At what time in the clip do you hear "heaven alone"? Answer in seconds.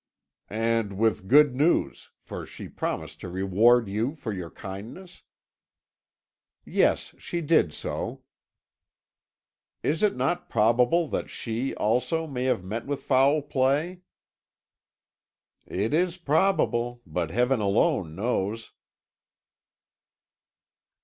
17.29-18.15